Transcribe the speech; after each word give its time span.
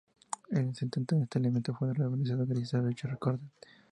En 0.49 0.65
los 0.65 0.77
setenta, 0.77 1.15
este 1.15 1.37
elemento 1.37 1.75
fue 1.75 1.93
revalorizado 1.93 2.47
gracias 2.47 2.73
a 2.73 2.81
Richard 2.81 3.19
Corben. 3.19 3.51